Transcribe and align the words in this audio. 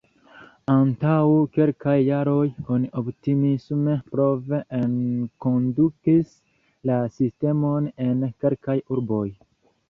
Antaŭ 0.75 1.17
kelkaj 1.57 1.97
jaroj 1.99 2.47
oni 2.75 2.89
optimisme 3.01 3.93
prov-enkondukis 4.15 6.33
la 6.93 6.97
sistemon 7.19 7.93
en 8.09 8.27
kelkaj 8.47 8.79
urboj. 8.97 9.23